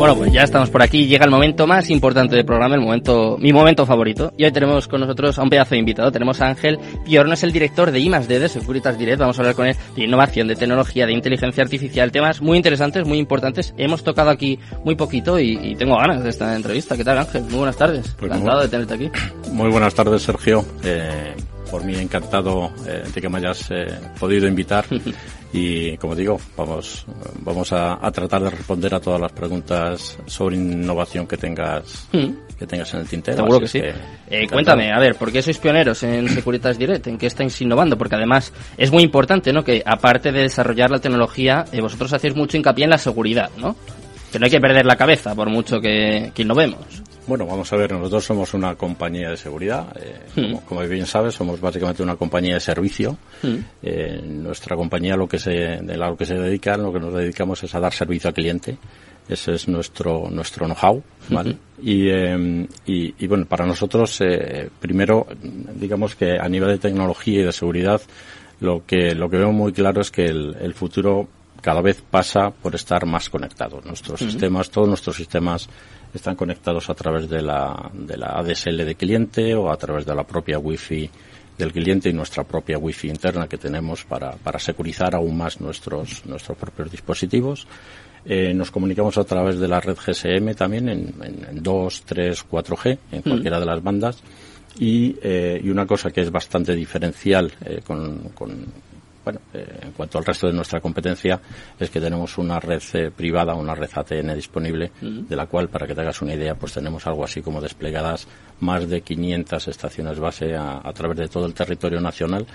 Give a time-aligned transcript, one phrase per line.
[0.00, 1.06] Bueno, pues ya estamos por aquí.
[1.06, 4.32] Llega el momento más importante del programa, el momento, mi momento favorito.
[4.34, 6.10] Y hoy tenemos con nosotros a un pedazo de invitado.
[6.10, 9.20] Tenemos a Ángel Piorno, es el director de I+D de Securitas Direct.
[9.20, 13.06] Vamos a hablar con él de innovación, de tecnología, de inteligencia artificial, temas muy interesantes,
[13.06, 13.74] muy importantes.
[13.76, 16.96] Hemos tocado aquí muy poquito y, tengo ganas de esta entrevista.
[16.96, 17.42] ¿Qué tal, Ángel?
[17.42, 18.16] Muy buenas tardes.
[18.18, 19.10] Pues encantado de tenerte aquí.
[19.52, 20.64] Muy buenas tardes, Sergio.
[20.82, 21.34] Eh,
[21.70, 24.86] por mí encantado eh, de que me hayas eh, podido invitar
[25.52, 27.04] y como digo vamos
[27.40, 32.56] vamos a, tratar de responder a todas las preguntas sobre innovación que tengas mm.
[32.58, 33.80] que tengas en el tintero seguro que sí.
[34.28, 37.98] eh, cuéntame a ver por qué sois pioneros en Securitas Direct en qué estáis innovando
[37.98, 42.56] porque además es muy importante no que aparte de desarrollar la tecnología vosotros hacéis mucho
[42.56, 43.74] hincapié en la seguridad no
[44.30, 47.76] que no hay que perder la cabeza por mucho que, que innovemos bueno, vamos a
[47.76, 49.96] ver, nosotros somos una compañía de seguridad.
[50.00, 50.56] Eh, hmm.
[50.66, 53.16] como, bien sabes, somos básicamente una compañía de servicio.
[53.42, 53.56] Hmm.
[53.82, 57.62] Eh, nuestra compañía lo que se, de lo que se dedica, lo que nos dedicamos
[57.62, 58.76] es a dar servicio al cliente.
[59.28, 61.56] Ese es nuestro nuestro know-how, ¿vale?
[61.78, 62.64] Hmm.
[62.84, 65.26] Y, y, bueno, para nosotros, eh, primero,
[65.74, 68.00] digamos que a nivel de tecnología y de seguridad,
[68.60, 71.28] lo que lo que veo muy claro es que el, el futuro
[71.60, 73.84] cada vez pasa por estar más conectados.
[73.84, 75.68] Nuestros sistemas, todos nuestros sistemas
[76.14, 80.14] están conectados a través de la, de la ADSL de cliente o a través de
[80.14, 81.10] la propia Wi-Fi
[81.58, 86.24] del cliente y nuestra propia Wi-Fi interna que tenemos para, para securizar aún más nuestros,
[86.26, 87.66] nuestros propios dispositivos.
[88.24, 92.98] Eh, nos comunicamos a través de la red GSM también en, en, 2, 3, 4G,
[93.12, 94.22] en cualquiera de las bandas.
[94.78, 98.30] Y, eh, y, una cosa que es bastante diferencial eh, con,
[99.24, 101.40] bueno, eh, en cuanto al resto de nuestra competencia,
[101.78, 105.86] es que tenemos una red eh, privada, una red ATN disponible, de la cual, para
[105.86, 108.26] que te hagas una idea, pues tenemos algo así como desplegadas
[108.60, 112.46] más de 500 estaciones base a través de todo el territorio nacional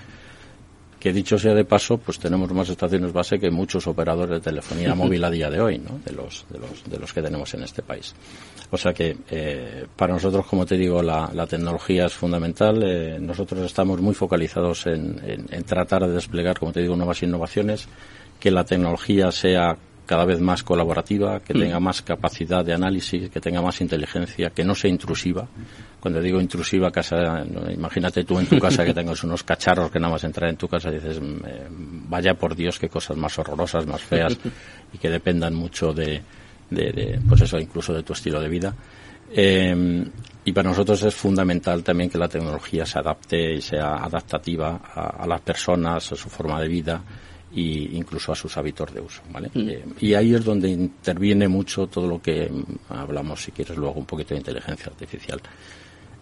[1.06, 4.92] que dicho sea de paso, pues tenemos más estaciones base que muchos operadores de telefonía
[4.96, 6.00] móvil a día de hoy, ¿no?
[6.04, 8.12] De los, de los, de los que tenemos en este país.
[8.72, 12.82] O sea que, eh, para nosotros, como te digo, la, la tecnología es fundamental.
[12.82, 17.22] Eh, nosotros estamos muy focalizados en, en, en tratar de desplegar, como te digo, nuevas
[17.22, 17.86] innovaciones,
[18.40, 21.58] que la tecnología sea cada vez más colaborativa, que mm.
[21.58, 25.46] tenga más capacidad de análisis, que tenga más inteligencia, que no sea intrusiva.
[26.00, 27.44] Cuando digo intrusiva, casa,
[27.74, 30.68] imagínate tú en tu casa que tengas unos cacharros que nada más entrar en tu
[30.68, 31.20] casa y dices,
[32.08, 34.38] vaya por Dios, qué cosas más horrorosas, más feas
[34.92, 36.22] y que dependan mucho de,
[36.70, 38.74] de, pues eso, incluso de tu estilo de vida.
[39.28, 40.04] Eh,
[40.44, 45.24] y para nosotros es fundamental también que la tecnología se adapte y sea adaptativa a,
[45.24, 47.02] a las personas, a su forma de vida
[47.52, 49.22] y incluso a sus hábitos de uso.
[49.30, 49.50] ¿vale?
[49.54, 49.68] Mm.
[49.68, 52.50] Eh, y ahí es donde interviene mucho todo lo que
[52.88, 55.40] hablamos, si quieres, luego un poquito de inteligencia artificial.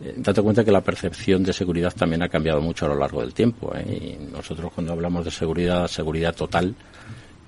[0.01, 3.21] Eh, date cuenta que la percepción de seguridad también ha cambiado mucho a lo largo
[3.21, 3.73] del tiempo.
[3.75, 4.19] ¿eh?
[4.21, 6.75] Y nosotros cuando hablamos de seguridad, seguridad total,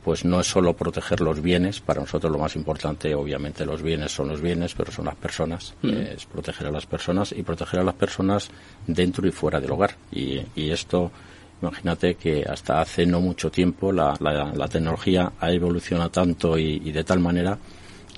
[0.05, 4.13] pues no es solo proteger los bienes, para nosotros lo más importante, obviamente los bienes
[4.13, 5.91] son los bienes, pero son las personas, mm.
[5.91, 8.49] es proteger a las personas y proteger a las personas
[8.87, 9.97] dentro y fuera del hogar.
[10.13, 11.11] Y, y esto
[11.63, 17.03] Imagínate que hasta hace no mucho tiempo la, la, tecnología ha evolucionado tanto y, de
[17.03, 17.59] tal manera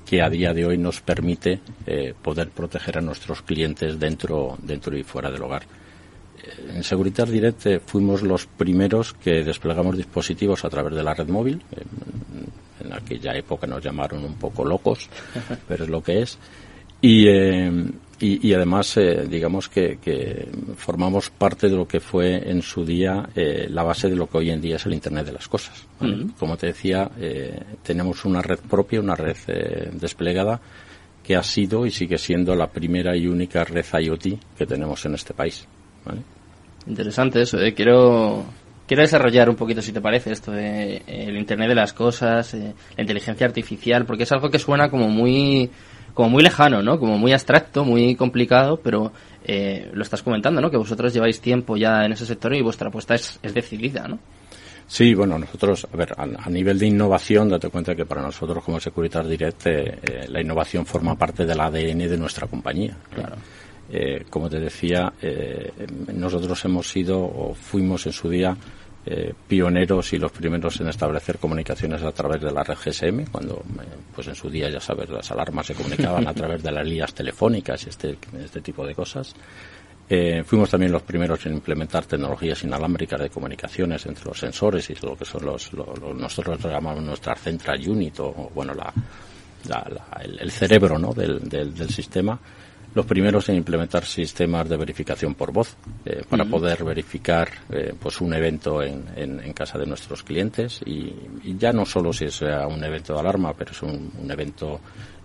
[0.05, 4.97] que a día de hoy nos permite eh, poder proteger a nuestros clientes dentro, dentro
[4.97, 5.63] y fuera del hogar.
[5.63, 11.15] Eh, en Securitas Direct eh, fuimos los primeros que desplegamos dispositivos a través de la
[11.15, 11.63] red móvil.
[12.81, 15.09] en aquella época nos llamaron un poco locos,
[15.69, 16.39] pero es lo que es.
[17.01, 17.29] Y,
[18.21, 22.85] y, y además, eh, digamos que, que, formamos parte de lo que fue en su
[22.85, 25.49] día eh, la base de lo que hoy en día es el Internet de las
[25.49, 25.87] Cosas.
[26.39, 30.61] Como te decía, eh, tenemos una red propia, una red eh, desplegada
[31.23, 35.15] que ha sido y sigue siendo la primera y única red IoT que tenemos en
[35.15, 35.67] este país.
[36.05, 36.23] ¿vale?
[36.87, 37.61] Interesante eso.
[37.61, 37.75] Eh.
[37.75, 38.45] Quiero
[38.87, 43.03] quiero desarrollar un poquito, si te parece, esto de el Internet de las Cosas, la
[43.03, 45.71] inteligencia artificial, porque es algo que suena como muy
[46.19, 46.99] como muy lejano, ¿no?
[46.99, 49.13] Como muy abstracto, muy complicado, pero
[49.45, 50.69] eh, lo estás comentando, ¿no?
[50.69, 54.19] Que vosotros lleváis tiempo ya en ese sector y vuestra apuesta es, es decidida, ¿no?
[54.89, 58.81] Sí, bueno, nosotros, a ver, a, nivel de innovación, date cuenta que para nosotros como
[58.81, 62.97] Securitas Direct eh, eh, la innovación forma parte del ADN de nuestra compañía.
[63.15, 63.37] Claro.
[63.89, 65.71] Eh, como te decía, eh,
[66.13, 68.57] nosotros hemos sido o fuimos en su día
[69.11, 73.55] eh, pioneros y los primeros en establecer comunicaciones a través de la red GSM, cuando
[73.55, 76.87] eh, pues en su día ya sabes las alarmas se comunicaban a través de las
[76.87, 79.35] líneas telefónicas y este, este tipo de cosas.
[80.11, 84.95] Eh, fuimos también los primeros en implementar tecnologías inalámbricas de comunicaciones entre los sensores y
[84.97, 88.93] lo que son los, nosotros llamamos nuestra central unit o, bueno la,
[90.21, 91.15] el, cerebro ¿no?
[91.15, 92.39] del, del, del sistema
[92.95, 98.21] los primeros en implementar sistemas de verificación por voz eh, para poder verificar eh, pues
[98.21, 100.81] un evento en, en, casa de nuestros clientes.
[100.87, 101.13] Y,
[101.59, 104.81] ya no solo si es un evento de alarma pero es un, evento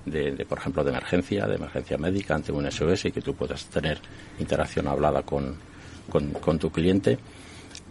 [0.05, 3.65] de, por ejemplo, de emergencia, de emergencia médica ante un SOS y que tú puedas
[3.65, 3.99] tener
[4.39, 5.55] interacción hablada con,
[6.09, 7.17] con, tu cliente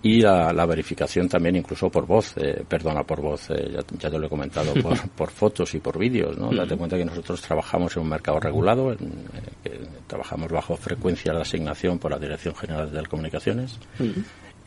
[0.03, 4.27] y la, verificación también incluso por voz, eh, perdona por voz, eh, ya, te lo
[4.27, 6.51] he comentado, por, por fotos y por vídeos, ¿no?
[6.53, 8.97] Date cuenta que nosotros trabajamos en un mercado regulado,
[9.63, 13.79] que trabajamos bajo frecuencia de asignación por la Dirección General de Telecomunicaciones.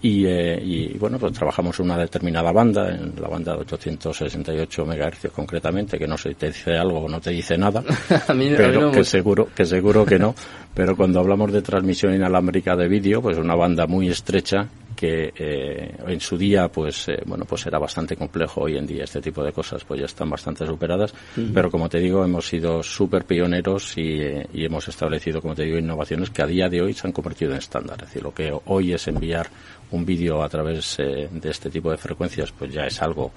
[0.07, 5.31] Eh, y, bueno, pues trabajamos en una determinada banda, en la banda de 868 MHz
[5.33, 7.83] concretamente, que no se te dice algo o no te dice nada,
[8.27, 10.35] pero que seguro, que seguro que no.
[10.75, 15.95] Pero cuando hablamos de transmisión inalámbrica de vídeo, pues una banda muy estrecha que eh,
[16.07, 18.61] en su día pues eh, bueno pues era bastante complejo.
[18.61, 21.13] Hoy en día este tipo de cosas pues ya están bastante superadas.
[21.53, 24.21] Pero como te digo hemos sido súper pioneros y,
[24.53, 27.51] y, hemos establecido como te digo innovaciones que a día de hoy se han convertido
[27.51, 27.97] en estándar.
[27.99, 29.47] Es decir lo que hoy es enviar
[29.91, 33.31] un vídeo a través eh, de este tipo de frecuencias pues ya es algo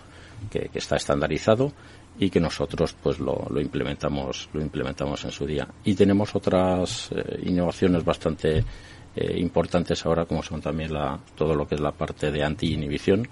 [0.51, 1.73] que, está estandarizado
[2.19, 5.69] y que nosotros pues lo, implementamos lo implementamos en su día.
[5.85, 8.65] Y tenemos otras eh, innovaciones bastante
[9.17, 13.29] eh, importantes ahora como son también la, todo lo que es la parte de anti-inhibición.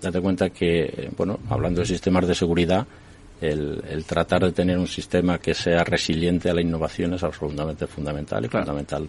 [0.00, 2.86] Date cuenta que bueno hablando de sistemas de seguridad
[3.40, 8.44] el, tratar de tener un sistema que sea resiliente a la innovación es absolutamente fundamental
[8.44, 9.08] y fundamental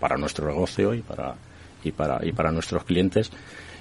[0.00, 1.34] para nuestro negocio y para
[1.84, 3.30] y para y para nuestros clientes.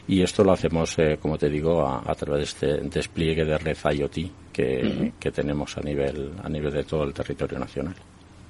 [0.08, 3.78] Y esto lo hacemos eh, como te digo a, través de este despliegue de red
[3.94, 4.18] IoT
[4.52, 7.96] que, que, tenemos a nivel a nivel de todo el territorio nacional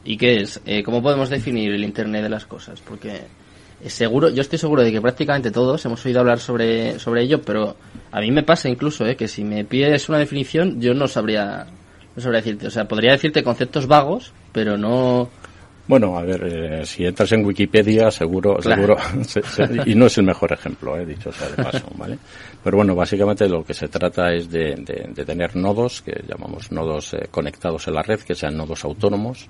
[0.04, 3.22] y qué es eh, cómo podemos definir el Internet de las cosas porque
[3.90, 7.76] seguro, yo estoy seguro de que prácticamente todos hemos oído hablar sobre, sobre ello, pero
[8.12, 11.66] a mí me pasa incluso eh, que si me pides una definición, yo no sabría,
[12.16, 12.68] no sabría decirte.
[12.68, 15.30] O sea, podría decirte conceptos vagos, pero no.
[15.88, 18.96] Bueno, a ver, eh, si entras en Wikipedia, seguro, seguro,
[19.86, 22.18] y no es el mejor ejemplo, he eh, dicho sea de paso, ¿vale?
[22.64, 27.16] Pero bueno, básicamente lo que se trata es de, de, tener nodos, que llamamos nodos
[27.32, 29.48] conectados en la red, que sean nodos autónomos,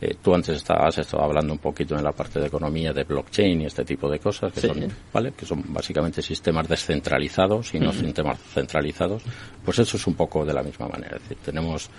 [0.00, 3.62] eh, tú antes estabas estado hablando un poquito en la parte de economía de blockchain
[3.62, 5.32] y este tipo de cosas que son, ¿vale?
[5.32, 9.24] Que son básicamente sistemas descentralizados y no sistemas centralizados.
[9.64, 11.16] Pues eso es un poco de la misma manera.
[11.16, 11.90] Es decir, tenemos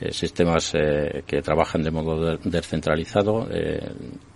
[0.00, 3.48] eh, sistemas eh, que trabajan de modo descentralizado.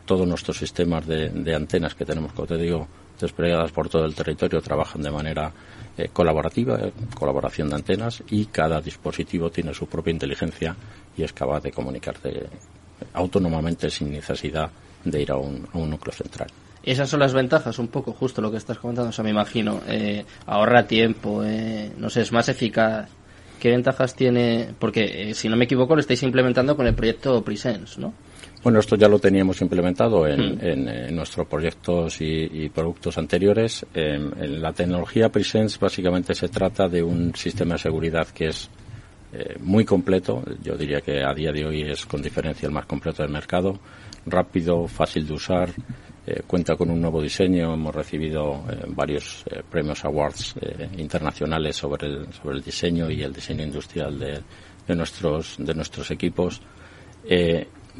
[0.04, 2.88] todos nuestros sistemas de, antenas que tenemos, como te digo,
[3.20, 5.52] desplegadas por todo el territorio trabajan de manera
[6.12, 10.74] colaborativa, colaboración de antenas y cada dispositivo tiene su propia inteligencia
[11.16, 12.48] y es capaz de comunicarte
[13.12, 14.70] autónomamente sin necesidad
[15.04, 16.48] de ir a un, núcleo central.
[16.82, 19.10] Esas son las ventajas, un poco justo lo que estás comentando.
[19.10, 23.08] O sea, me imagino, eh, ahorra tiempo, eh, no sé, es más eficaz.
[23.60, 24.74] ¿Qué ventajas tiene?
[24.76, 28.12] Porque, eh, si no me equivoco, lo estáis implementando con el proyecto Presence, ¿no?
[28.64, 31.14] Bueno, esto ya lo teníamos implementado en, hmm.
[31.14, 33.84] nuestros proyectos y, productos anteriores.
[33.94, 38.68] en, la tecnología Presence básicamente se trata de un sistema de seguridad que es
[39.32, 40.42] eh, muy completo.
[40.62, 43.78] Yo diría que a día de hoy es con diferencia el más completo del mercado.
[44.26, 45.70] Rápido, fácil de usar.
[46.26, 47.72] Eh, cuenta con un nuevo diseño.
[47.72, 50.54] Hemos recibido eh, varios premios awards
[50.98, 54.40] internacionales sobre el, sobre el diseño y el diseño industrial de,
[54.86, 56.60] de nuestros de nuestros equipos.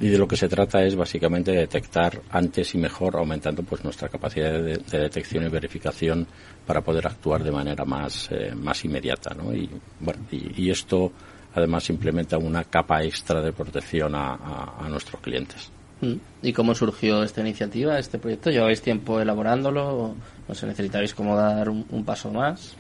[0.01, 4.09] Y de lo que se trata es básicamente detectar antes y mejor, aumentando pues nuestra
[4.09, 6.27] capacidad de, detección y verificación
[6.67, 9.35] para poder actuar de manera más, eh, más inmediata.
[9.35, 9.55] ¿no?
[9.55, 9.69] Y,
[10.01, 11.13] bueno, y, esto
[11.55, 15.71] además implementa una capa extra de protección a, a, nuestros clientes.
[16.01, 16.15] Mm.
[16.43, 18.51] ¿Y cómo surgió esta iniciativa, este proyecto?
[18.51, 20.15] ¿Lleváis tiempo elaborándolo?
[20.49, 22.75] ¿No se necesitáis como dar un, paso más?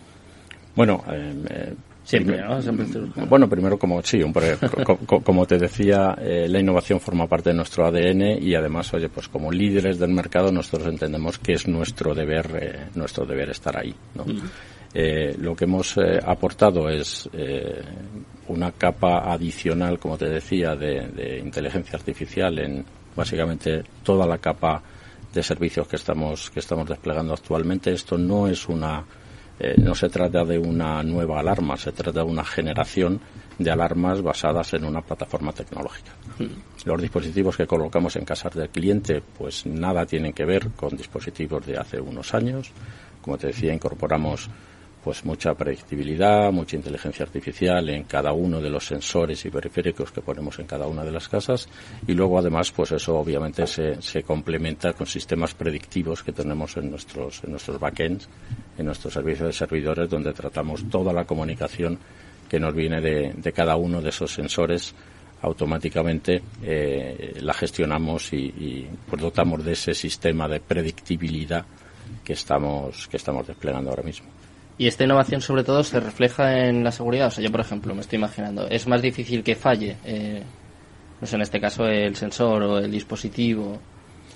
[0.74, 3.26] Bueno, eh, eh Siempre, ¿no?
[3.26, 4.20] bueno, primero como sí,
[5.06, 9.28] como te decía, eh, la innovación forma parte de nuestro ADN y además, oye, pues
[9.28, 13.94] como líderes del mercado nosotros entendemos que es nuestro deber, eh, nuestro deber estar ahí,
[14.14, 14.24] ¿no?
[14.94, 17.28] Eh, lo que hemos aportado es
[18.48, 24.82] una capa adicional, como te decía, de, de inteligencia artificial en básicamente toda la capa
[25.32, 27.92] de servicios que estamos que estamos desplegando actualmente.
[27.92, 29.04] Esto no es una
[29.64, 33.20] eh, no se trata de una nueva alarma, se trata de una generación
[33.56, 36.10] de alarmas basadas en una plataforma tecnológica.
[36.36, 36.48] Hmm.
[36.84, 41.64] Los dispositivos que colocamos en casas del cliente, pues nada tienen que ver con dispositivos
[41.64, 42.72] de hace unos años.
[43.20, 44.50] Como te decía, incorporamos
[45.02, 50.20] pues mucha predictibilidad, mucha inteligencia artificial en cada uno de los sensores y periféricos que
[50.20, 51.68] ponemos en cada una de las casas
[52.06, 56.90] y luego además pues eso obviamente se, se complementa con sistemas predictivos que tenemos en
[56.90, 58.28] nuestros en nuestros backends,
[58.78, 61.98] en nuestros servicios de servidores donde tratamos toda la comunicación
[62.48, 64.94] que nos viene de, de cada uno de esos sensores
[65.40, 71.64] automáticamente eh, la gestionamos y, y pues dotamos de ese sistema de predictibilidad
[72.22, 74.41] que estamos que estamos desplegando ahora mismo.
[74.78, 77.28] Y esta innovación sobre todo se refleja en la seguridad.
[77.28, 80.42] O sea, yo por ejemplo me estoy imaginando, es más difícil que falle, eh,
[81.20, 83.78] no sé, en este caso el sensor o el dispositivo.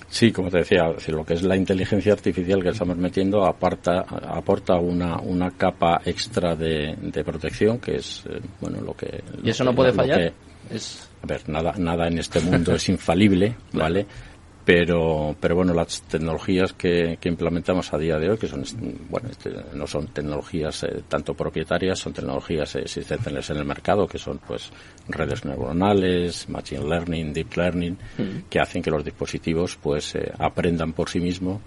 [0.09, 4.76] Sí, como te decía, lo que es la inteligencia artificial que estamos metiendo aparta, aporta
[4.76, 9.75] una, una capa extra de, protección que es eh, bueno lo que y eso no
[9.75, 10.33] puede fallar.
[10.71, 11.09] es...
[11.23, 14.07] A ver, nada, nada en este mundo es infalible, ¿vale?
[14.66, 18.64] Pero pero bueno las tecnologías que, que implementamos a día de hoy que son
[19.08, 24.18] bueno este, no son tecnologías eh, tanto propietarias son tecnologías existentes en el mercado que
[24.18, 24.73] son pues
[25.08, 27.96] redes neuronales machine learning deep learning
[28.50, 31.61] que hacen que los dispositivos pues eh, aprendan por sí mismos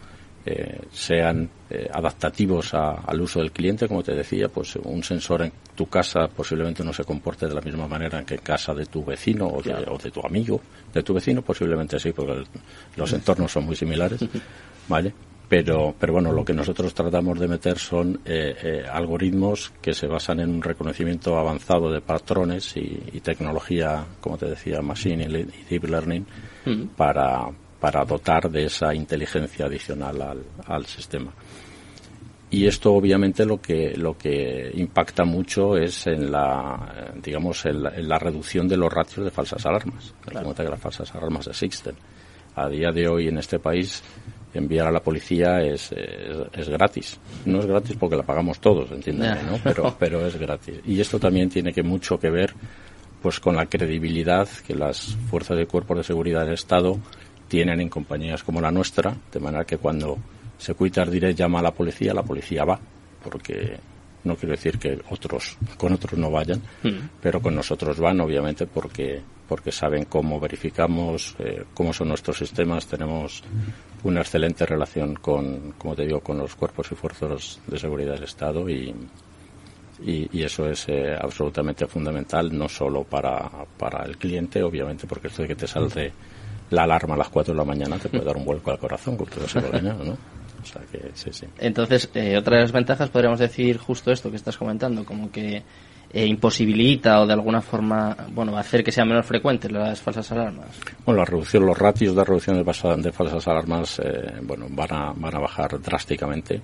[0.46, 5.52] eh, sean eh, adaptativos al uso del cliente, como te decía, pues un sensor en
[5.76, 9.04] tu casa posiblemente no se comporte de la misma manera que en casa de tu
[9.04, 10.62] vecino o de, tu amigo,
[10.94, 12.44] de tu vecino posiblemente sí, porque
[12.96, 14.22] los entornos son muy similares,
[14.88, 15.14] ¿vale?
[15.50, 20.40] Pero, pero bueno, lo que nosotros tratamos de meter son eh, algoritmos que se basan
[20.40, 26.26] en un reconocimiento avanzado de patrones y, tecnología, como te decía, machine y deep learning,
[26.96, 31.34] para, para dotar de esa inteligencia adicional al, al sistema.
[32.52, 38.18] Y esto obviamente lo que, lo que impacta mucho es en la, digamos, en la,
[38.18, 40.14] reducción de los ratios de falsas alarmas.
[40.22, 40.54] Claro.
[40.56, 41.96] que las falsas alarmas existen.
[42.56, 44.02] A día de hoy en este país
[44.52, 47.20] enviar a la policía es, es, gratis.
[47.46, 49.60] No es gratis porque la pagamos todos, entiéndeme, ¿no?
[49.64, 50.82] Pero, pero es gratis.
[50.86, 52.56] Y esto también tiene que mucho que ver
[53.22, 56.98] pues con la credibilidad que las fuerzas de cuerpos de seguridad del Estado
[57.50, 60.18] tienen en compañías como la nuestra, de manera que cuando
[60.58, 62.80] Securitas Direct llama a la policía, la policía va,
[63.24, 63.78] porque
[64.24, 67.20] no quiero decir que otros con otros no vayan, mm.
[67.22, 72.86] pero con nosotros van, obviamente, porque porque saben cómo verificamos, eh, cómo son nuestros sistemas,
[72.86, 73.44] tenemos
[74.04, 78.26] una excelente relación con, como te digo, con los cuerpos y fuerzas de seguridad del
[78.26, 78.94] Estado y,
[80.06, 85.42] y, eso es eh, absolutamente fundamental, no solo para, para el cliente, obviamente, porque esto
[85.42, 86.12] de que te salte
[86.70, 89.18] la alarma a las 4 de la mañana te puede dar un vuelco al corazón,
[89.18, 90.18] que se lo ¿no?
[90.62, 91.46] O sea que sí, sí.
[91.58, 95.64] Entonces, eh, otra de las ventajas podríamos decir justo esto que estás comentando, como que
[96.12, 100.02] eh, imposibilita o de alguna forma, bueno, va a hacer que sean menos frecuentes las
[100.02, 100.68] falsas alarmas.
[101.06, 105.14] Bueno, la reducción, los ratios de reducción de, de falsas alarmas, eh, bueno, van a,
[105.16, 106.62] van a bajar drásticamente.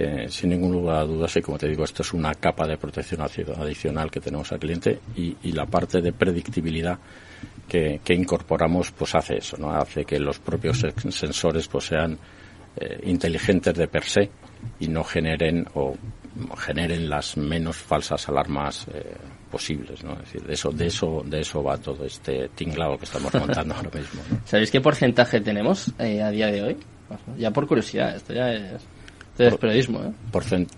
[0.00, 2.76] Eh, sin ningún lugar a dudas y como te digo esto es una capa de
[2.76, 6.96] protección adicional que tenemos al cliente y, y la parte de predictibilidad
[7.68, 9.70] que, incorporamos pues hace eso, ¿no?
[9.70, 12.18] Hace que los propios sensores pues sean
[12.76, 14.30] eh, inteligentes de per se
[14.80, 15.94] y no generen o
[16.56, 19.14] generen las menos falsas alarmas eh,
[19.50, 20.14] posibles, ¿no?
[20.14, 23.74] Es decir, de eso, de eso, de eso va todo este tinglado que estamos montando
[23.74, 24.22] ahora mismo.
[24.44, 26.76] ¿Sabéis qué porcentaje tenemos eh, a día de hoy?
[27.38, 28.82] Ya por curiosidad, esto ya es,
[29.56, 30.12] periodismo, ¿eh?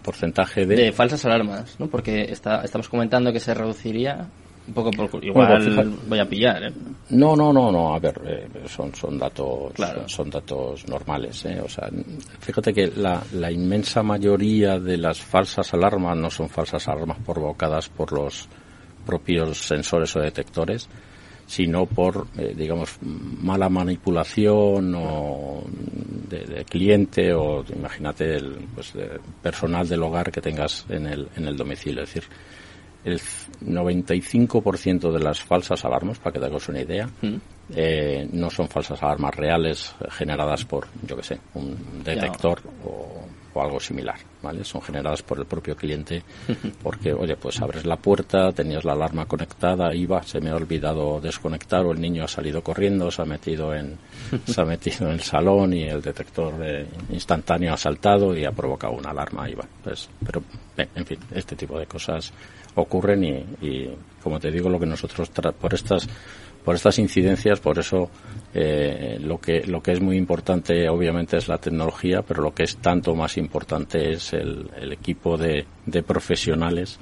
[0.02, 0.76] porcentaje de...
[0.76, 1.88] De falsas alarmas, ¿no?
[1.88, 4.28] Porque está, estamos comentando que se reduciría
[4.68, 6.72] un poco por igual voy a pillar ¿eh?
[7.10, 9.72] no no no no a ver eh, son son datos
[10.06, 11.60] son, datos normales ¿eh?
[11.64, 11.88] o sea
[12.38, 17.88] fíjate que la, la inmensa mayoría de las falsas alarmas no son falsas alarmas provocadas
[17.88, 18.48] por los
[19.04, 20.88] propios sensores o detectores
[21.46, 25.64] sino por eh, digamos mala manipulación o
[26.28, 28.92] de, cliente o imagínate el pues,
[29.42, 32.30] personal del hogar que tengas en el en el domicilio es decir
[33.04, 33.18] el
[33.64, 37.36] 95% de las falsas alarmas, para que te hagas una idea, mm.
[37.74, 43.80] eh, no son falsas alarmas reales generadas por, yo que sé, un detector o, algo
[43.80, 44.64] similar, ¿vale?
[44.64, 46.22] Son generadas por el propio cliente
[46.82, 51.20] porque, oye, pues abres la puerta, tenías la alarma conectada, iba, se me ha olvidado
[51.20, 53.98] desconectar o el niño ha salido corriendo, se ha metido en,
[54.46, 56.54] se ha metido en el salón y el detector
[57.10, 59.64] instantáneo ha saltado y ha provocado una alarma, iba.
[59.82, 60.42] Pues, pero,
[60.76, 62.32] en fin, este tipo de cosas
[62.74, 63.24] ocurren
[63.60, 63.88] y,
[64.22, 66.08] como te digo lo que nosotros por estas
[66.64, 68.10] por estas incidencias por eso
[68.54, 72.64] eh, lo que lo que es muy importante obviamente es la tecnología pero lo que
[72.64, 76.98] es tanto más importante es el, equipo de, de, profesionales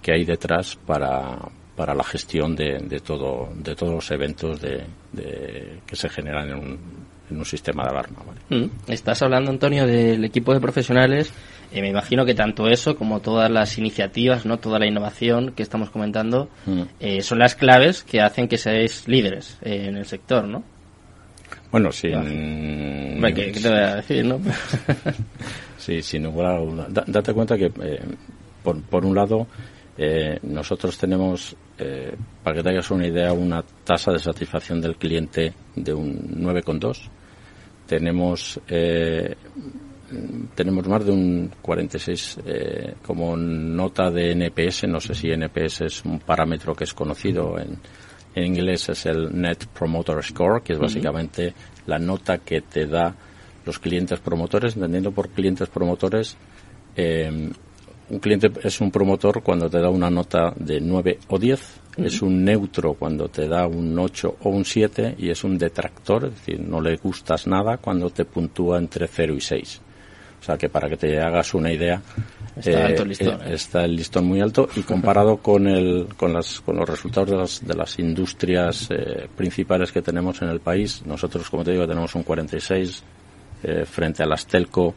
[0.00, 1.38] que hay detrás para
[1.76, 4.84] para la gestión de, de todo de todos los eventos de,
[5.86, 6.78] que se generan en un,
[7.30, 8.64] en un sistema de alarma mm.
[8.88, 11.32] estás hablando Antonio del equipo de profesionales
[11.72, 15.62] eh, me imagino que tanto eso como todas las iniciativas, no toda la innovación que
[15.62, 16.82] estamos comentando, mm.
[17.00, 20.62] eh, son las claves que hacen que seáis líderes eh, en el sector, ¿no?
[21.70, 22.12] Bueno, sin...
[23.34, 24.38] ¿Qué, te voy a decir, no?
[25.78, 26.58] sí, sin ninguna
[27.06, 27.70] date cuenta que,
[28.62, 29.46] por, por, un lado,
[30.42, 31.56] nosotros tenemos,
[32.42, 37.08] para que te hagas una idea, una tasa de satisfacción del cliente de un 9,2.
[37.86, 38.60] Tenemos
[40.54, 44.88] tenemos más de un 46 eh, como nota de NPS.
[44.88, 47.78] No sé si NPS es un parámetro que es conocido en,
[48.34, 51.54] en inglés es el Net Promoter Score, que es básicamente
[51.86, 53.14] la nota que te da
[53.64, 56.36] los clientes promotores, entendiendo por clientes promotores,
[56.96, 57.50] eh,
[58.10, 62.20] un cliente es un promotor cuando te da una nota de 9 o 10, es
[62.20, 66.34] un neutro cuando te da un 8 o un 7 y es un detractor, es
[66.34, 69.80] decir, no le gustas nada cuando te puntúa entre 0 y 6.
[70.42, 72.02] O sea que para que te hagas una idea,
[72.56, 76.60] está, el, listón, eh, está el listón muy alto y comparado con, el, con, las,
[76.60, 81.06] con los resultados de las, de las industrias eh, principales que tenemos en el país,
[81.06, 83.04] nosotros, como te digo, tenemos un 46
[83.62, 84.92] eh, frente a las telco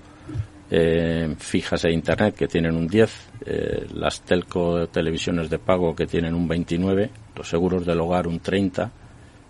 [0.72, 6.08] eh, fijas e internet que tienen un 10, eh, las telco televisiones de pago que
[6.08, 8.92] tienen un 29, los seguros del hogar un 30,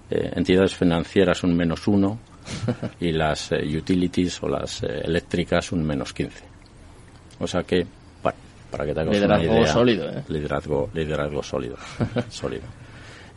[0.09, 2.19] eh, entidades financieras un menos 1
[2.99, 6.43] y las eh, utilities o las eh, eléctricas un menos 15.
[7.39, 7.85] O sea que,
[8.23, 8.37] bueno,
[8.71, 10.23] para que te hagas liderazgo una idea, sólido, ¿eh?
[10.29, 11.77] liderazgo, liderazgo sólido,
[12.29, 12.63] sólido.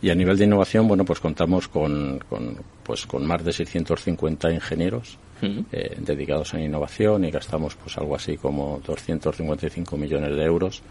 [0.00, 4.50] Y a nivel de innovación, bueno, pues contamos con, con pues con más de 650
[4.50, 10.82] ingenieros eh, dedicados a innovación y gastamos pues algo así como 255 millones de euros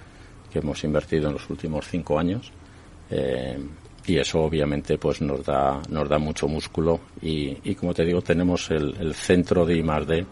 [0.51, 2.51] que hemos invertido en los últimos cinco años
[3.09, 3.57] eh,
[4.07, 8.21] y eso obviamente pues nos da nos da mucho músculo y, y como te digo
[8.21, 10.25] tenemos el, el centro de I+D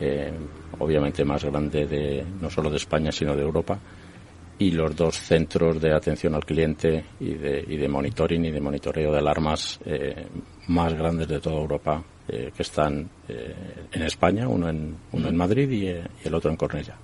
[0.00, 0.32] eh,
[0.78, 3.78] obviamente más grande de no solo de España sino de Europa
[4.58, 8.60] y los dos centros de atención al cliente y de, y de monitoring y de
[8.60, 10.26] monitoreo de alarmas eh,
[10.68, 13.54] más grandes de toda Europa eh, que están eh,
[13.92, 16.96] en España, uno en, uno en Madrid y, y el otro en Cornella.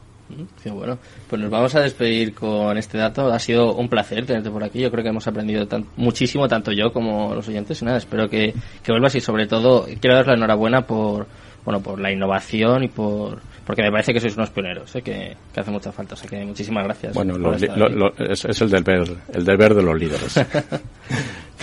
[0.63, 0.99] Qué bueno.
[1.29, 3.33] Pues nos vamos a despedir con este dato.
[3.33, 4.81] Ha sido un placer tenerte por aquí.
[4.81, 7.81] Yo creo que hemos aprendido tan- muchísimo, tanto yo como los oyentes.
[7.83, 11.27] Y nada, espero que, que vuelvas y sobre todo quiero dar la enhorabuena por,
[11.65, 15.03] bueno, por la innovación y por, porque me parece que sois unos pioneros, ¿eh?
[15.03, 16.15] que, que hace mucha falta.
[16.15, 17.15] O sea que muchísimas gracias.
[17.15, 17.67] Bueno, lo- aquí.
[17.77, 20.35] lo- es, es el deber, el deber de los líderes.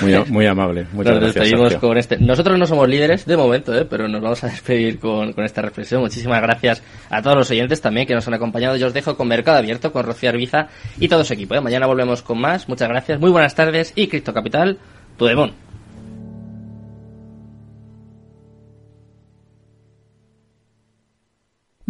[0.02, 0.86] muy, muy amable.
[0.94, 2.18] Muchas nos despedimos con este.
[2.18, 3.86] Nosotros no somos líderes de momento, ¿eh?
[3.86, 6.02] pero nos vamos a despedir con, con esta reflexión.
[6.02, 8.76] Muchísimas gracias a todos los oyentes también que nos han acompañado.
[8.76, 10.68] Yo os dejo con Mercado Abierto, con Rocío Arbiza
[11.00, 11.56] y todo su equipo.
[11.56, 11.62] ¿eh?
[11.62, 12.68] Mañana volvemos con más.
[12.68, 14.78] Muchas gracias, muy buenas tardes y Cristo Capital,
[15.18, 15.71] tu demon.